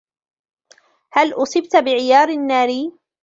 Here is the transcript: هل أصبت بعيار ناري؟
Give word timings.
هل 1.11 1.33
أصبت 1.33 1.75
بعيار 1.75 2.31
ناري؟ 2.35 2.91